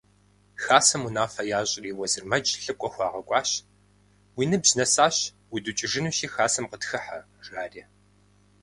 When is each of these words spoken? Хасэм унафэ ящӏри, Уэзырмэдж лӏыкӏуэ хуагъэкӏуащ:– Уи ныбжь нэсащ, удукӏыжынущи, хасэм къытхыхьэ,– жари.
Хасэм 0.63 1.01
унафэ 1.07 1.43
ящӏри, 1.59 1.91
Уэзырмэдж 1.99 2.47
лӏыкӏуэ 2.63 2.89
хуагъэкӏуащ:– 2.93 3.49
Уи 4.37 4.45
ныбжь 4.49 4.73
нэсащ, 4.77 5.15
удукӏыжынущи, 5.55 6.27
хасэм 6.33 6.65
къытхыхьэ,– 6.71 7.19
жари. 7.45 7.83